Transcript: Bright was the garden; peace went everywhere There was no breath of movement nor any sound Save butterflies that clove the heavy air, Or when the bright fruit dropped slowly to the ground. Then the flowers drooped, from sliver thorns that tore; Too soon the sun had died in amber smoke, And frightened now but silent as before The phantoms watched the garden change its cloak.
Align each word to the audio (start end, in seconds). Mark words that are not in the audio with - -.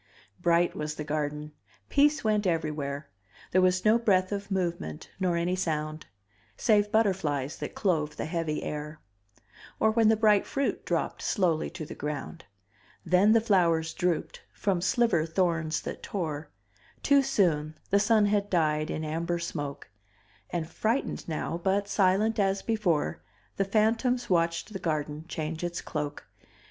Bright 0.39 0.75
was 0.75 0.95
the 0.95 1.03
garden; 1.03 1.51
peace 1.87 2.23
went 2.23 2.47
everywhere 2.47 3.11
There 3.51 3.61
was 3.61 3.85
no 3.85 3.99
breath 3.99 4.31
of 4.31 4.49
movement 4.49 5.11
nor 5.19 5.37
any 5.37 5.55
sound 5.55 6.07
Save 6.57 6.91
butterflies 6.91 7.57
that 7.57 7.75
clove 7.75 8.15
the 8.17 8.25
heavy 8.25 8.63
air, 8.63 8.99
Or 9.79 9.91
when 9.91 10.09
the 10.09 10.17
bright 10.17 10.47
fruit 10.47 10.85
dropped 10.87 11.21
slowly 11.21 11.69
to 11.69 11.85
the 11.85 11.93
ground. 11.93 12.45
Then 13.05 13.33
the 13.33 13.39
flowers 13.41 13.93
drooped, 13.93 14.41
from 14.51 14.81
sliver 14.81 15.23
thorns 15.27 15.79
that 15.81 16.01
tore; 16.01 16.49
Too 17.03 17.21
soon 17.21 17.77
the 17.91 17.99
sun 17.99 18.25
had 18.25 18.49
died 18.49 18.89
in 18.89 19.03
amber 19.03 19.37
smoke, 19.37 19.91
And 20.49 20.67
frightened 20.67 21.29
now 21.29 21.59
but 21.63 21.87
silent 21.87 22.39
as 22.39 22.63
before 22.63 23.21
The 23.57 23.65
phantoms 23.65 24.31
watched 24.31 24.73
the 24.73 24.79
garden 24.79 25.25
change 25.27 25.63
its 25.63 25.79
cloak. 25.79 26.25